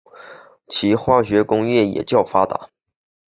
[0.67, 2.71] 其化学工业也较发达。